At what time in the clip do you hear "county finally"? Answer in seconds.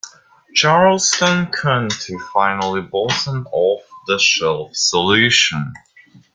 1.51-2.81